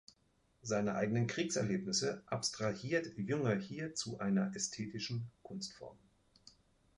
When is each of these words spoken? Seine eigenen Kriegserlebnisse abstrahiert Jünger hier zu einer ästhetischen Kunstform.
Seine 0.63 0.95
eigenen 0.95 1.27
Kriegserlebnisse 1.27 2.23
abstrahiert 2.25 3.15
Jünger 3.17 3.53
hier 3.53 3.93
zu 3.93 4.17
einer 4.17 4.49
ästhetischen 4.55 5.29
Kunstform. 5.43 5.99